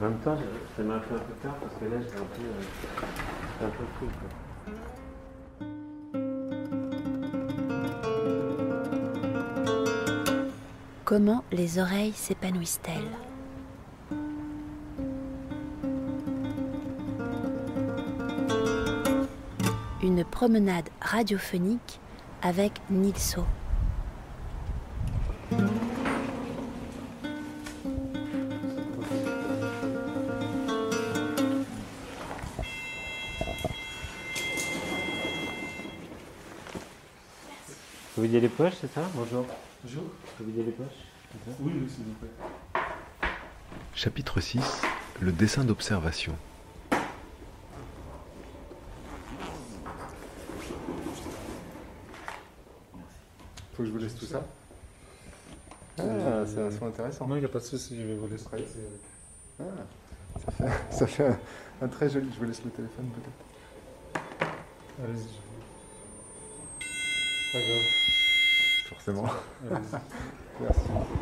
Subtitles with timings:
[0.00, 0.38] En même temps,
[0.76, 3.84] ça m'a fait un peu peur parce que là, j'ai un peu, euh, un peu
[3.98, 4.06] fou.
[4.18, 4.30] Quoi.
[11.04, 13.10] Comment les oreilles s'épanouissent-elles?
[20.02, 22.00] Une promenade radiophonique
[22.40, 23.44] avec Nilso.
[38.20, 39.46] Vous vider les poches, c'est ça Bonjour.
[39.82, 40.02] Bonjour.
[40.38, 40.86] Vous vider les poches
[41.32, 42.28] c'est ça Oui, oui, s'il vous plaît.
[43.94, 44.60] Chapitre 6
[45.22, 46.36] Le dessin d'observation.
[53.72, 54.44] Faut que je vous laisse tout ça
[55.98, 57.26] Ah, c'est un son intéressant.
[57.26, 58.44] Non, il n'y a pas de souci, je vais vous laisser.
[59.58, 59.64] Ah,
[60.44, 61.38] ça fait, ça fait un,
[61.80, 62.28] un très joli.
[62.34, 64.50] Je vous laisse le téléphone peut-être.
[65.02, 65.40] Allez-y.
[67.52, 68.09] Pas grave.
[69.04, 69.30] Forcément.
[70.60, 71.20] Merci.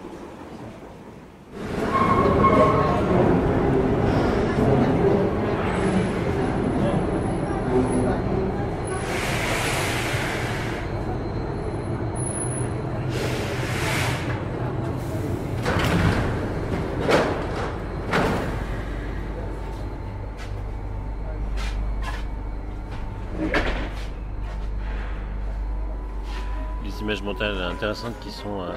[27.79, 28.73] Intéressantes qui sont, euh,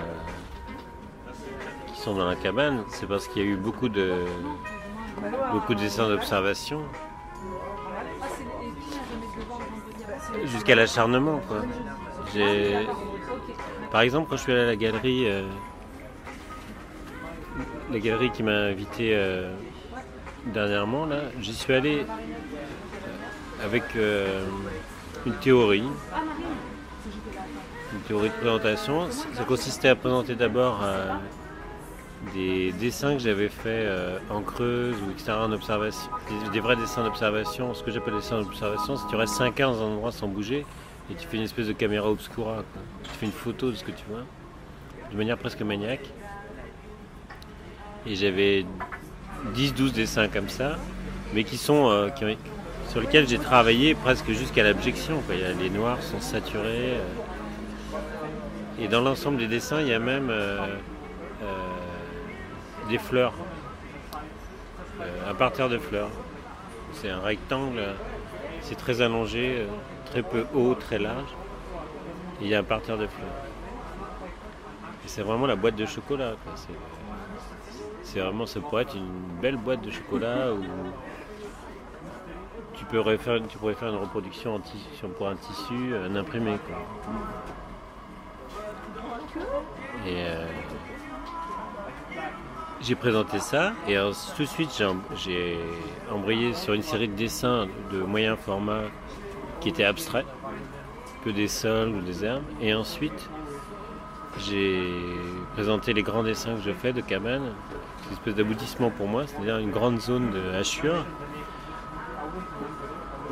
[1.87, 4.13] qui sont dans la cabane, c'est parce qu'il y a eu beaucoup de,
[5.51, 6.83] beaucoup de dessins d'observation.
[10.45, 11.63] Jusqu'à l'acharnement, quoi.
[13.91, 15.49] Par exemple, quand je suis allé à la galerie, euh,
[17.91, 19.55] la galerie qui m'a invité euh,
[20.45, 22.05] dernièrement, là, j'y suis allé
[23.63, 23.83] avec
[25.25, 25.89] une théorie
[28.01, 29.07] théorie de présentation.
[29.09, 31.13] Ça consistait à présenter d'abord euh,
[32.33, 35.31] des dessins que j'avais faits euh, en creuse ou etc.
[35.31, 36.09] en observation,
[36.51, 37.73] des, vrais dessins d'observation.
[37.73, 40.11] Ce que j'appelle des dessins d'observation, c'est que tu restes 5 ans dans un endroit
[40.11, 40.65] sans bouger
[41.09, 42.55] et tu fais une espèce de caméra obscura.
[42.55, 42.81] quoi.
[43.03, 44.23] Tu fais une photo de ce que tu vois,
[45.11, 46.09] de manière presque maniaque.
[48.05, 48.65] Et j'avais
[49.55, 50.77] 10-12 dessins comme ça,
[51.33, 52.09] mais qui sont euh,
[52.89, 55.21] sur lesquels j'ai travaillé presque jusqu'à l'abjection.
[55.59, 56.97] Les noirs sont saturés.
[58.81, 60.59] Et dans l'ensemble des dessins, il y a même euh,
[61.43, 63.33] euh, des fleurs,
[64.99, 66.11] Euh, un parterre de fleurs.
[66.93, 67.81] C'est un rectangle,
[68.61, 69.65] c'est très allongé,
[70.05, 71.31] très peu haut, très large.
[72.39, 73.37] Et il y a un parterre de fleurs.
[75.07, 76.33] C'est vraiment la boîte de chocolat.
[78.03, 80.63] C'est- vraiment, ça pourrait être une belle boîte de chocolat où
[82.75, 86.57] tu pourrais faire, tu pourrais faire une reproduction en tissu, pour un tissu, un imprimé.
[90.07, 90.45] Et euh,
[92.81, 93.95] j'ai présenté ça et
[94.35, 95.57] tout de suite j'ai em- j'ai
[96.11, 98.81] embrayé sur une série de dessins de moyen format
[99.59, 100.25] qui étaient abstraits,
[101.23, 102.43] que des sols ou des herbes.
[102.61, 103.29] Et ensuite
[104.39, 104.81] j'ai
[105.53, 107.43] présenté les grands dessins que je fais de cabane,
[108.07, 111.05] une espèce d'aboutissement pour moi, c'est-à-dire une grande zone de hachure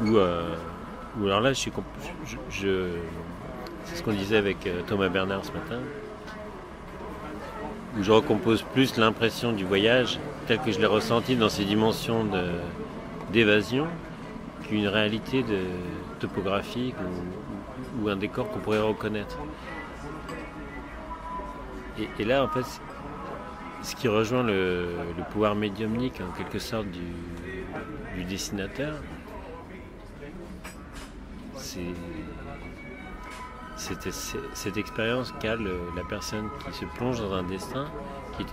[0.06, 0.56] euh,
[1.24, 2.90] alors là je-
[3.86, 5.80] c'est ce qu'on disait avec euh, Thomas Bernard ce matin,
[7.98, 12.26] où je recompose plus l'impression du voyage tel que je l'ai ressenti dans ses dimensions
[13.32, 13.88] d'évasion
[14.68, 15.44] qu'une réalité
[16.20, 16.96] topographique
[18.02, 19.38] ou, un décor qu'on pourrait reconnaître.
[22.18, 22.66] Et, là, en fait,
[23.82, 27.02] ce qui rejoint le, le pouvoir médiumnique, en quelque sorte, du,
[28.16, 28.96] du dessinateur,
[31.56, 31.94] c'est
[33.90, 34.14] cette,
[34.54, 37.86] cette expérience qu'a la personne qui se plonge dans un destin
[38.40, 38.46] et,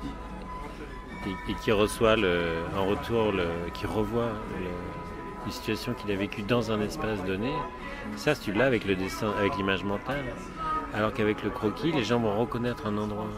[1.63, 2.17] qui reçoit
[2.77, 3.33] en retour,
[3.75, 4.31] qui revoit
[5.45, 7.53] une situation qu'il a vécue dans un espace donné.
[8.17, 10.25] Ça, tu l'as avec le dessin, avec l'image mentale.
[10.95, 13.29] Alors qu'avec le croquis, les gens vont reconnaître un endroit.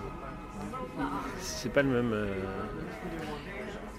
[1.38, 2.12] C'est pas le même.
[2.12, 2.26] euh,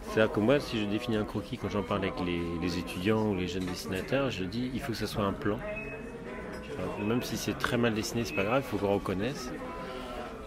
[0.04, 3.28] C'est-à-dire que moi, si je définis un croquis quand j'en parle avec les, les étudiants
[3.30, 5.60] ou les jeunes dessinateurs, je dis il faut que ce soit un plan.
[7.06, 9.52] Même si c'est très mal dessiné, c'est pas grave, il faut qu'on reconnaisse.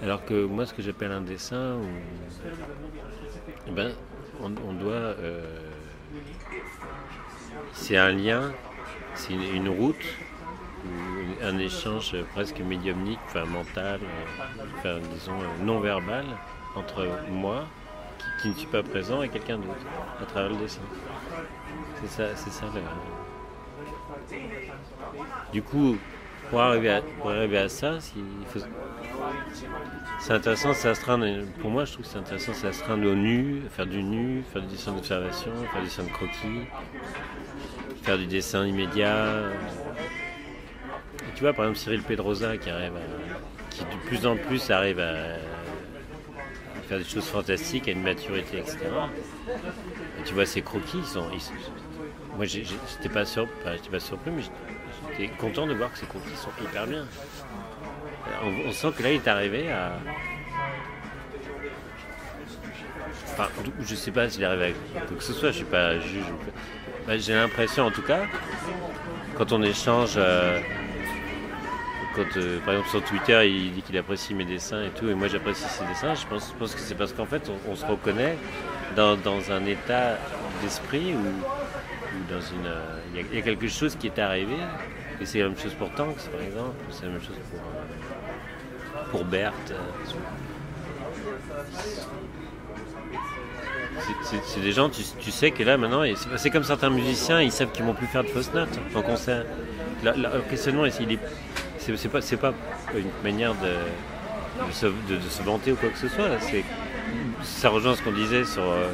[0.02, 1.86] Alors que moi, ce que j'appelle un dessin, ou-
[3.66, 3.92] eh ben,
[4.40, 4.92] on, on doit.
[4.92, 5.44] euh,
[7.72, 8.52] c'est un lien,
[9.14, 10.04] c'est une, route,
[10.84, 16.24] ou un échange presque médiumnique, mental, euh, enfin, disons euh, non verbal,
[16.74, 17.66] entre moi,
[18.18, 19.86] qui, qui ne suis pas présent est quelqu'un d'autre
[20.20, 20.80] à travers le dessin.
[22.00, 22.66] C'est ça, c'est ça.
[22.74, 22.80] le-
[25.52, 25.96] Du coup,
[26.52, 27.96] pour arriver à, pour arriver à ça,
[30.20, 31.26] c'est intéressant de s'astreindre.
[31.62, 34.60] Pour moi, je trouve que c'est intéressant de s'astreindre au nu, faire du nu, faire
[34.60, 36.66] du dessin d'observation, faire du dessin de croquis,
[38.02, 39.44] faire du dessin immédiat.
[41.20, 44.70] Et tu vois, par exemple, Cyril Pedrosa qui arrive à- qui de plus en plus
[44.70, 45.38] arrive à,
[46.86, 48.76] faire des choses fantastiques, à une maturité, etc.
[50.20, 51.24] Et tu vois, ses croquis, ils sont.
[52.36, 54.42] moi, j'étais pas, pas surpris, mais
[55.18, 57.04] j'étais content de voir que ses croquis sont hyper bien.
[58.44, 59.92] On, on sent que là, il est arrivé à.
[63.32, 63.48] Enfin,
[63.80, 66.24] je sais pas s'il est arrivé à quoi que ce soit, je suis pas juge.
[66.30, 68.26] ou j'ai l'impression, en tout cas,
[69.36, 70.14] quand on échange.
[70.16, 70.60] euh,
[72.14, 75.14] quand, euh, par exemple, sur Twitter, il dit qu'il apprécie mes dessins et tout, et
[75.14, 78.36] moi j'apprécie ses dessins, je pense, que c'est parce qu'en fait, on, se reconnaît
[78.96, 80.18] dans, dans un état
[80.62, 84.56] d'esprit où dans une, euh, il y, a quelque chose qui est arrivé,
[85.20, 89.04] et c'est la même chose pour Tanks, par exemple, c'est la même chose pour, euh,
[89.10, 89.70] pour Berthe.
[89.70, 89.76] euh,
[94.46, 96.02] c'est- des gens, tu, sais que là maintenant,
[96.36, 99.44] c'est comme certains musiciens, ils savent qu'ils vont plus faire de fausses notes en concert.
[100.04, 100.84] Le questionnement,
[101.80, 102.54] c'est pas, pas
[102.96, 106.28] une manière de, se, de- vanter ou quoi que ce soit.
[107.42, 108.62] ça rejoint ce qu'on disait sur.
[108.62, 108.88] euh,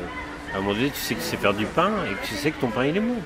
[0.53, 2.35] à un moment donné, tu sais que tu sais faire du pain et que tu
[2.35, 3.17] sais que ton pain il est mou.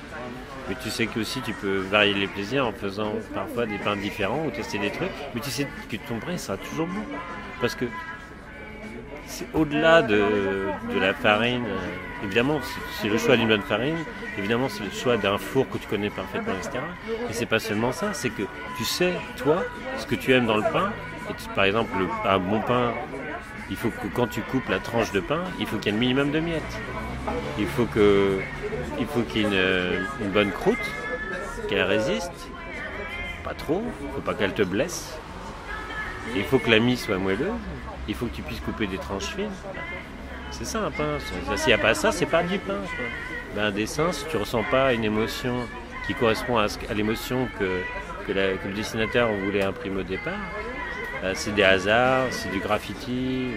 [0.69, 3.95] Mais tu sais que aussi tu peux varier les plaisirs en faisant parfois des pains
[3.97, 5.09] différents ou tester des trucs.
[5.35, 7.01] Mais tu sais que ton pain sera toujours bon.
[7.59, 7.85] Parce que
[9.27, 10.23] c'est au-delà de,
[10.99, 11.65] la farine.
[11.65, 12.59] euh, évidemment,
[13.01, 13.97] c'est- le choix d'une bonne farine.
[14.37, 16.79] Évidemment, c'est le choix d'un four que tu connais parfaitement, etc.
[17.27, 18.43] Mais c'est pas seulement ça, c'est que
[18.77, 19.63] tu sais, toi,
[19.97, 20.91] ce que tu aimes dans le pain.
[21.29, 22.93] Et par exemple, le- un bon pain,
[23.69, 25.97] il faut que quand tu coupes la tranche de pain, il faut qu'il y ait
[25.97, 26.79] un minimum de miettes.
[27.57, 27.87] Il faut
[28.99, 30.77] il qu'il y ait une, bonne croûte,
[31.69, 32.31] qu'elle résiste,
[33.43, 33.83] pas trop,
[34.13, 35.17] faut pas qu'elle te blesse.
[36.35, 37.51] Il faut que la mie soit moelleuse.
[38.07, 39.49] Il faut que tu puisses couper des tranches fines.
[40.51, 41.17] C'est ça un pain.
[41.55, 42.79] S'il n'y a pas ça, c'est pas du pain.
[43.55, 45.55] Ben, un dessin, si tu ressens pas une émotion
[46.07, 47.81] qui correspond à, l'émotion que,
[48.31, 50.39] le dessinateur voulait imprimer au départ,
[51.21, 53.47] ben, c'est des hasards, c'est du graffiti,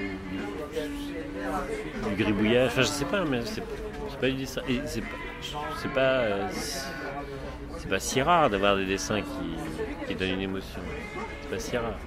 [2.08, 2.68] du, gribouillage.
[2.68, 3.62] Enfin, je sais pas, mais c'est
[4.20, 4.62] pas du dessin.
[4.86, 6.48] C'est pas, euh,
[7.88, 10.80] pas si rare d'avoir des dessins qui, qui donnent une émotion.
[11.42, 11.98] C'est pas si rare.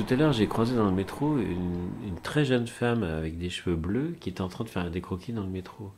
[0.00, 3.76] Tout à l'heure, j'ai croisé dans le métro une, très jeune femme avec des cheveux
[3.76, 5.90] bleus qui était en train de faire des croquis dans le métro.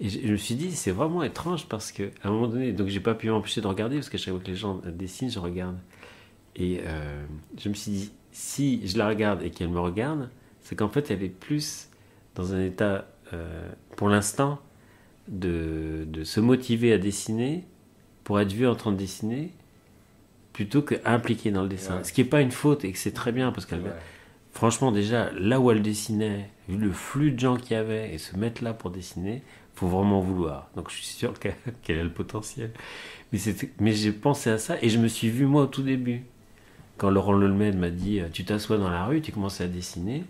[0.00, 2.88] Et je, me suis dit, c'est vraiment étrange parce que à un moment donné, donc
[2.88, 5.38] j'ai pas pu m'empêcher de regarder parce qu'à chaque fois que les gens dessinent, je
[5.38, 5.76] regarde.
[6.56, 7.22] Et euh,
[7.58, 10.30] je me suis dit, si je la regarde et qu'elle me regarde,
[10.62, 11.90] c'est qu'en fait, elle est plus
[12.34, 14.58] dans un état, euh, pour l'instant,
[15.28, 17.66] de se motiver à dessiner
[18.24, 19.52] pour être vue en train de dessiner
[20.52, 21.98] plutôt que impliquée dans le dessin.
[21.98, 22.04] Ouais.
[22.04, 23.90] Ce qui n'est pas une faute et que c'est très bien parce qu'elle, Ouais.
[24.52, 28.18] franchement, déjà, là où elle dessinait, vu le flux de gens qu'il y avait et
[28.18, 29.42] se mettre là pour dessiner,
[29.74, 30.68] faut vraiment vouloir.
[30.76, 31.34] Donc je suis sûr
[31.82, 32.70] qu'elle a le potentiel.
[33.32, 33.38] Mais,
[33.80, 36.22] mais j'ai pensé à ça et je me suis vu moi au tout début.
[36.98, 40.24] Quand Laurent Lelmed m'a dit euh, Tu t'assois dans la rue, tu commences à dessiner.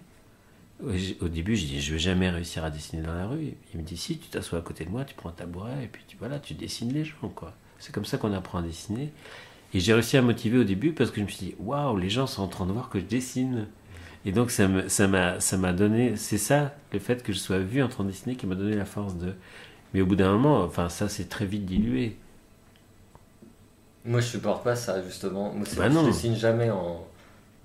[1.21, 3.55] Au début, je dis Je vais jamais réussir à dessiner dans la rue.
[3.75, 5.87] Il me dit Si, tu t'assois à côté de moi, tu prends un tabouret et
[5.89, 7.29] puis tu, voilà, tu dessines les gens.
[7.35, 7.53] quoi.
[7.79, 9.13] C'est comme ça qu'on apprend à dessiner.
[9.75, 12.11] Et j'ai réussi à motiver au début parce que je me suis dit Waouh, les
[12.11, 13.69] gens sont en train de voir que je dessine.
[14.27, 17.59] Et donc ça me- ça m'a ça donné, c'est ça, le fait que je sois
[17.61, 19.35] vu en train de dessiner qui m'a donné la force de.
[19.95, 22.17] Mais au bout d'un moment, enfin ça c'est très vite dilué.
[24.05, 25.53] Moi, je supporte pas ça, justement.
[25.53, 27.05] Moi, Bah je dessine jamais en.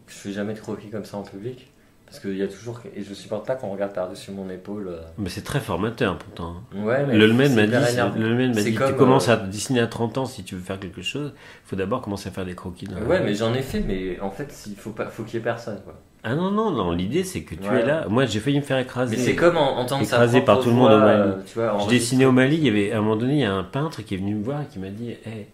[0.08, 1.72] Je fais jamais de croquis comme ça en public.
[2.08, 2.80] Parce qu'il y a toujours.
[2.96, 4.88] Et je supporte pas qu'on regarde par-dessus mon épaule.
[4.88, 5.02] euh.
[5.18, 6.56] Mais c'est très formateur pourtant.
[6.74, 7.18] Ouais, mais.
[7.18, 8.16] Le m'a dit, énervant.
[8.18, 10.44] le Lelmed m'a C'est dit, tu comme, commences euh, à dessiner à 30 ans si
[10.44, 12.86] tu veux faire quelque chose, il faut d'abord commencer à faire des croquis.
[12.86, 15.08] dans Ouais, mais j'en ai fait, mais en fait, il faut, pas...
[15.08, 15.82] faut qu'il y ait personne.
[15.84, 16.00] Quoi.
[16.24, 17.82] Ah non, non, non, l'idée c'est que tu Ouais.
[17.82, 18.06] es là.
[18.10, 19.16] Moi j'ai failli me faire écraser.
[19.18, 21.32] Mais c'est comme en, entendre sa écrasé propre par tout le monde au Mali.
[21.46, 23.44] tu vois, Je dessinais au Mali, il y avait, à un moment donné, il y
[23.46, 25.48] a un peintre qui est venu me voir et qui m'a dit Hey,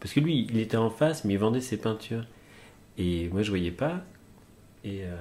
[0.00, 2.24] Parce que lui, il était en face, mais il vendait ses peintures.
[2.98, 4.02] Et moi, je voyais pas.
[4.84, 5.16] Et, euh,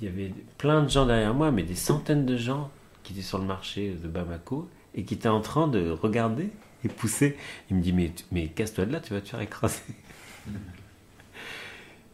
[0.00, 2.70] il y avait plein de gens derrière moi, mais des centaines de gens
[3.02, 6.50] qui étaient sur le marché de Bamako et qui étaient en train de regarder
[6.84, 7.36] et pousser.
[7.70, 9.82] Il me dit Mais, mais casse-toi de là, tu vas te faire écraser.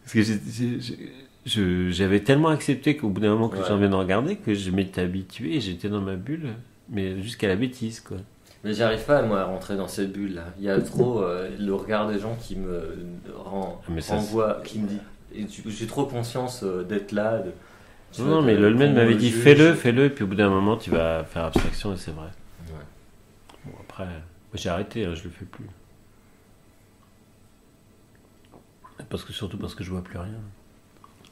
[0.03, 3.63] Parce que j'avais tellement accepté qu'au bout d'un moment que Ouais.
[3.67, 6.53] j'en viens de regarder que je m'étais habitué et j'étais dans ma bulle,
[6.89, 8.17] mais jusqu'à la bêtise, quoi.
[8.63, 10.45] Mais j'arrive pas moi à rentrer dans cette bulle là.
[10.57, 12.97] Il y a trop euh, le regard des gens qui me
[13.35, 14.99] rend, Ah, renvoie, qui me dit.
[15.67, 17.39] J'ai trop conscience euh, d'être là.
[17.39, 17.51] de-
[18.19, 20.77] Non, non, mais Lolmen qu'on m'avait dit fais-le, fais-le, et puis au bout d'un moment,
[20.77, 22.27] tu vas faire abstraction, et c'est vrai.
[22.67, 22.73] Ouais.
[23.65, 24.07] Bon, après,
[24.53, 25.65] j'ai arrêté, hein, je le fais plus.
[29.09, 30.39] Parce que, surtout parce que je vois plus rien.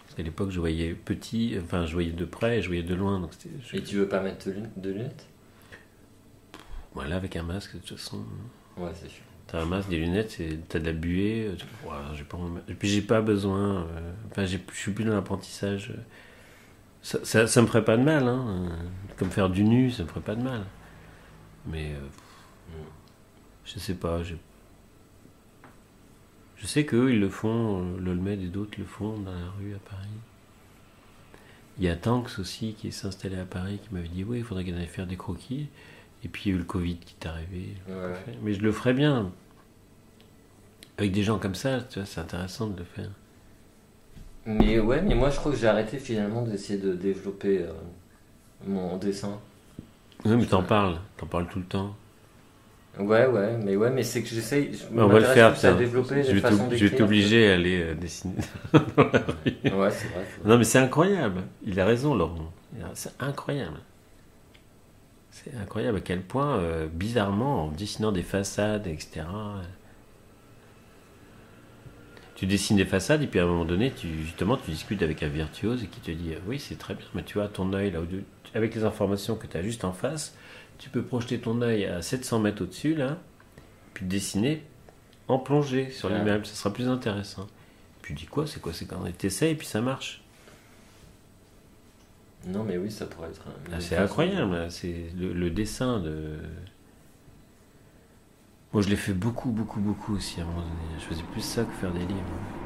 [0.03, 2.93] Parce qu'à l'époque, je voyais petit, enfin, je voyais de près et je voyais de
[2.93, 3.19] loin.
[3.19, 3.31] Donc
[3.65, 5.25] je- Et tu veux pas mettre de lun- de lunettes?
[6.93, 8.23] Voilà, avec un masque, de toute façon.
[8.77, 9.23] Ouais, c'est sûr.
[9.47, 11.51] T'as un masque, des lunettes, t'as de la buée.
[11.57, 12.37] tu- Ouah, j'ai pas,
[12.67, 13.83] et puis j'ai pas besoin.
[13.85, 15.91] euh, Enfin, je suis plus dans l'apprentissage.
[15.91, 16.01] euh,
[17.03, 18.69] Ça, ça, ça me ferait pas de mal, hein.
[19.17, 20.63] Comme faire du nu, ça me ferait pas de mal.
[21.67, 22.77] Mais euh,
[23.65, 24.23] je sais pas.
[24.23, 24.35] Je,
[26.57, 27.81] je sais qu'eux, ils le font.
[27.83, 30.07] euh, L'Olmed et d'autres le font dans la rue à Paris.
[31.77, 34.43] Il y a Tanks aussi qui s'est installé à Paris qui m'avait dit oui, il
[34.43, 35.67] faudrait qu'il aille faire des croquis.
[36.23, 37.75] Et puis il y a eu le Covid qui est arrivé.
[37.87, 38.13] Ouais.
[38.43, 39.31] Mais je le ferais bien.
[40.97, 43.09] Avec des gens comme ça, tu vois, c'est intéressant de le faire.
[44.45, 47.71] Mais ouais, mais moi je crois que j'ai arrêté finalement d'essayer de développer euh,
[48.67, 49.39] mon dessin.
[50.25, 51.95] Oui, mais t'en parles, t'en parles tout le temps.
[52.99, 54.71] Ouais, ouais, mais ouais, mais c'est que j'essaye.
[54.73, 58.35] je on va le faire, développer Je vais je t'obliger à aller euh, dessiner.
[58.73, 60.25] Ouais, c'est vrai.
[60.45, 61.41] Non, mais c'est incroyable.
[61.65, 62.51] Il a raison, Laurent.
[62.93, 63.79] C'est incroyable.
[65.31, 69.21] C'est incroyable à quel point, euh, bizarrement, en dessinant des façades, etc.,
[72.43, 75.23] tu dessines des façades et puis à un moment donné, tu, justement, tu discutes avec
[75.23, 77.71] un virtuose et qui te dit euh, Oui, c'est très bien, mais tu vois, ton
[77.71, 77.99] œil, là,
[78.53, 80.35] avec les informations que tu as juste en face,
[80.77, 83.17] tu peux projeter ton œil à 700 mètres au-dessus, là,
[83.93, 84.61] puis dessiner
[85.29, 86.17] en plongée sur Ouais.
[86.17, 86.45] l'immeuble.
[86.45, 87.47] Ça sera plus intéressant.
[88.01, 90.21] Puis tu dis quoi C'est quoi C'est quand tu essaies et puis ça marche.
[92.45, 93.41] Non, mais oui, ça pourrait être.
[93.47, 96.39] un- Ah, c'est incroyable, c'est le, le dessin de.
[98.73, 100.97] Moi, je l'ai fait beaucoup, beaucoup, beaucoup aussi à un moment donné.
[100.97, 102.62] Je faisais plus ça que faire des livres.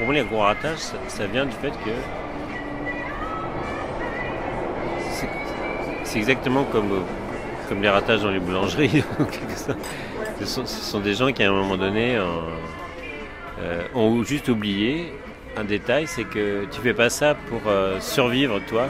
[0.00, 0.42] Pour, moi, les gros
[0.78, 1.90] ça, ça vient du fait que.
[6.04, 7.04] c'est- exactement comme,
[7.68, 9.04] comme les ratages dans les boulangeries.
[10.40, 15.12] ce, sont, des gens qui, à un moment donné, euh, ont juste oublié
[15.58, 18.86] un détail c'est que tu fais pas ça pour euh, survivre, toi,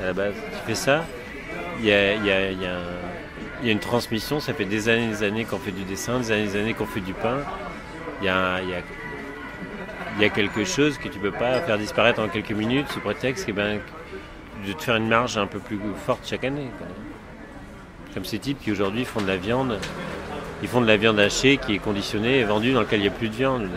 [0.00, 0.34] à la base.
[0.34, 1.04] Tu fais ça,
[1.80, 2.12] il y a,
[3.64, 6.56] une transmission, ça fait des années des années qu'on fait du dessin, des années des
[6.56, 7.38] années qu'on fait du pain.
[10.18, 12.98] Il y a quelque chose que tu peux pas faire disparaître en quelques minutes sous
[13.00, 13.78] prétexte ben,
[14.66, 16.68] de te faire une marge un peu plus forte chaque année.
[18.14, 19.78] Comme ces types qui aujourd'hui font de la viande,
[20.60, 23.08] ils font de la viande hachée qui est conditionnée et vendue dans laquelle il n'y
[23.08, 23.68] a plus de viande.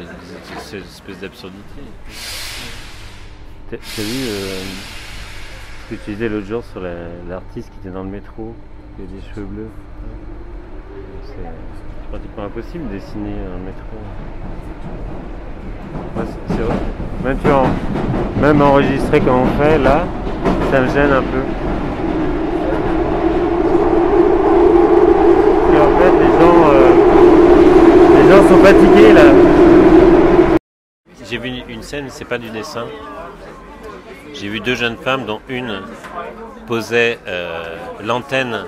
[0.60, 1.82] C'est une espèce d'absurdité.
[3.70, 4.62] T'as vu euh,
[5.90, 8.56] ce que tu disais l'autre jour sur la- l'artiste qui était dans le métro,
[8.98, 9.70] qui a des cheveux bleus?
[11.24, 13.98] C'est pratiquement impossible de dessiner un métro.
[16.48, 16.76] C'est- vrai.
[17.24, 20.04] Même, en- même enregistré comme on fait là,
[20.72, 21.44] ça me gêne un peu.
[25.74, 26.90] Et en fait, les gens, euh,
[28.18, 30.58] les gens sont fatigués là.
[31.30, 32.86] J'ai vu une- une scène, c'est pas du dessin.
[34.34, 35.82] J'ai vu deux jeunes femmes, dont une
[36.68, 37.64] posait euh,
[38.04, 38.66] l'antenne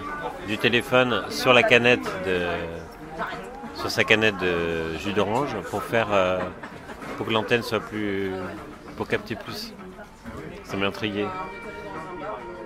[0.48, 2.40] du téléphone sur la canette de,
[3.76, 6.38] sur sa canette de jus d'orange pour faire, euh,
[7.18, 8.32] pour que l'antenne soit plus,
[8.98, 9.74] pour capter plus.
[10.64, 11.26] Ça m'a intrigué.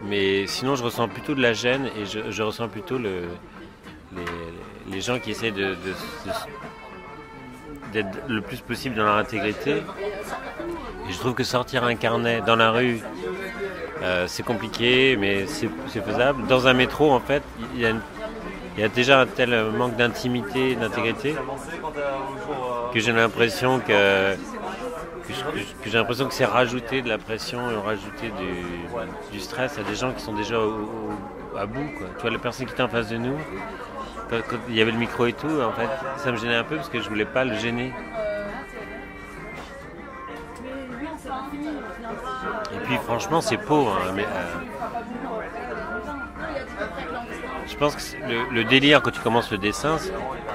[0.03, 3.23] Mais sinon, je ressens plutôt de la gêne et je, ressens plutôt le,
[4.91, 5.75] les, gens qui essaient de,
[7.91, 9.83] d'être le plus possible dans leur intégrité.
[11.09, 13.01] Et je trouve que sortir un carnet dans la rue,
[14.03, 15.69] euh, c'est compliqué, mais c'est,
[16.01, 16.45] faisable.
[16.47, 17.87] Dans un métro, en fait, il y
[18.77, 21.35] il y a déjà un tel manque d'intimité, d'intégrité,
[22.93, 25.33] que j'ai l'impression que, que,
[25.85, 29.95] j'ai l'impression que c'est rajouter de la pression et rajouter du, du stress à des
[29.95, 30.57] gens qui sont déjà
[31.57, 31.87] à bout.
[31.97, 32.07] Quoi.
[32.15, 33.37] Tu vois, la personne qui était en face de nous,
[34.29, 36.75] quand, il y avait le micro et tout, en fait, ça me gênait un peu
[36.75, 37.93] parce que je voulais pas le gêner.
[42.73, 43.97] Et puis franchement, c'est pauvre.
[43.97, 44.76] hein, euh,
[47.77, 49.97] je pense que le, délire quand tu commences le dessin,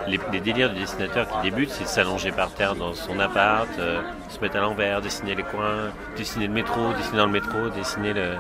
[0.09, 4.00] les, délires du dessinateur qui débute, c'est de s'allonger par terre dans son appart, euh,
[4.29, 8.12] se mettre à l'envers, dessiner les coins, dessiner le métro, dessiner dans le métro, dessiner
[8.12, 8.35] le-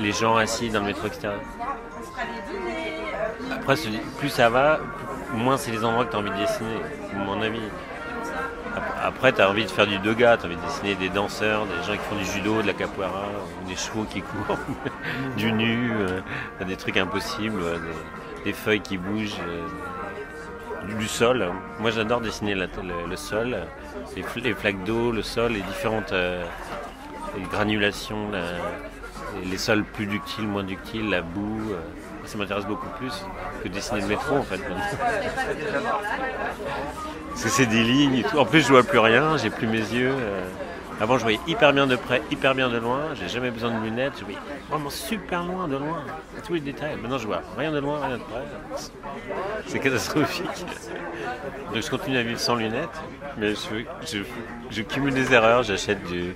[0.00, 1.28] les gens assis dans le métro, etc.
[3.50, 3.76] Après,
[4.18, 4.78] plus ça va,
[5.32, 6.80] moins c'est les endroits que tu as envie de dessiner,
[7.14, 7.62] à mon avis.
[9.00, 11.08] Ap- Après, tu as envie de faire du doga, tu as envie de dessiner des
[11.08, 13.26] danseurs, des gens qui font du judo, de la capoeira,
[13.66, 14.58] des chevaux qui courent,
[15.36, 16.20] du nu, euh,
[16.66, 17.78] des trucs impossibles, euh,
[18.44, 21.46] des, feuilles qui bougent, euh, du, sol.
[21.80, 22.66] Moi, j'adore dessiner le,
[23.16, 23.56] sol,
[24.16, 26.12] les, fl- les flaques d'eau, le sol, les différentes
[27.36, 31.72] les granulations, la- les sols plus ductiles, moins ductiles, la boue.
[32.24, 33.12] ça m'intéresse beaucoup plus
[33.62, 34.60] que dessiner le métro en fait.
[37.38, 38.36] Parce que c'est des lignes et tout.
[38.36, 40.10] En plus, je vois plus rien, j'ai plus mes yeux.
[40.12, 40.44] euh.
[41.00, 43.14] Avant, je voyais hyper bien de près, hyper bien de loin.
[43.14, 44.14] J'ai jamais besoin de lunettes.
[44.18, 46.02] Je voyais vraiment super loin de loin.
[46.44, 46.96] Tous les détails.
[46.96, 48.42] Maintenant, je vois rien de loin, rien de près.
[49.68, 50.66] C'est catastrophique.
[51.72, 52.88] Donc, je continue à vivre sans lunettes.
[53.36, 55.62] Mais je, cumule des erreurs.
[55.62, 56.34] J'achète du,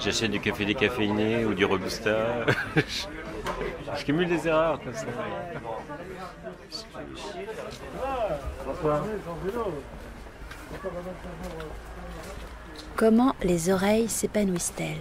[0.00, 2.46] j'achète du café décaféiné ou du robusta.
[3.94, 5.04] je, cumule des erreurs comme ça.
[12.96, 14.96] Comment les oreilles s'épanouissent-elles?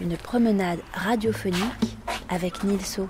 [0.00, 1.96] Une promenade radiophonique
[2.28, 3.08] avec Nilso,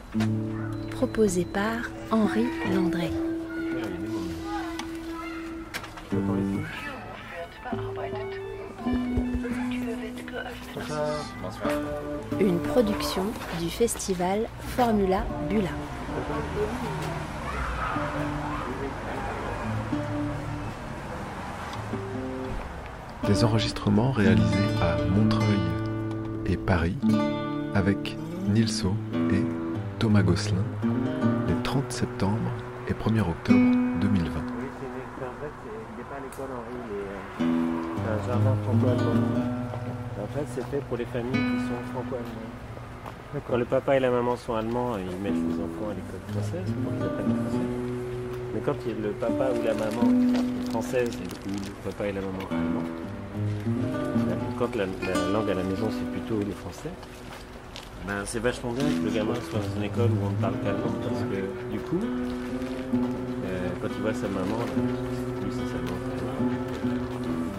[0.93, 3.11] proposée par Henri Landré.
[12.39, 13.25] Une production
[13.61, 15.71] du festival Formula Bula.
[23.27, 25.47] Des enregistrements réalisés à Montreuil
[26.47, 26.97] et Paris
[27.75, 28.17] avec
[28.49, 28.95] Nilso
[29.33, 29.43] et
[29.99, 30.63] Thomas Gosselin
[31.49, 32.51] les 30 septembre
[32.89, 34.31] et 1er octobre 2020.
[34.61, 37.47] Oui, c'est en fait, il n'est pas à l'école, Henri, il est,
[37.97, 39.43] c'est un jardin franco-allemand.
[40.23, 43.43] En fait, c'est fait pour les familles qui sont franco-allemandes.
[43.49, 46.73] Quand le papa et la maman sont allemands, ils mettent les enfants à l'école française
[46.83, 47.67] pour qu'ils apprennent le français.
[48.55, 50.07] Mais quand il- le papa ou la maman
[50.65, 52.89] est française et ou le papa et la maman allemands,
[54.59, 56.91] quand la, la langue à la maison c'est plutôt le français,
[58.07, 60.55] ben, c'est vachement bien que le gamin soit dans une école où on ne parle
[60.63, 64.59] qu'allemand parce que du coup, euh, quand il voit sa maman,
[65.43, 65.99] lui c'est sa maman,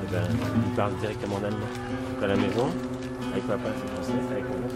[0.04, 0.28] et ben,
[0.66, 1.72] il parle directement en allemand.
[2.14, 2.68] Donc à la maison,
[3.32, 4.70] avec papa c'est français, avec maman.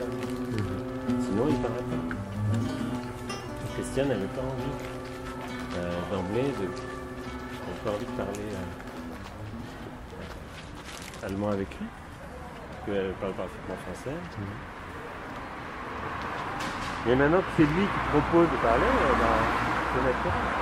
[1.21, 2.15] Sinon il parle pas.
[3.75, 4.75] Christiane n'avait pas envie
[5.77, 6.67] euh, d'emblée de.
[7.83, 8.90] Pas envie de parler euh,
[11.23, 11.87] allemand avec lui.
[11.87, 14.17] Parce qu'elle parle parfaitement français.
[17.05, 18.85] Mais maintenant que c'est lui qui propose de parler,
[19.19, 20.60] ben.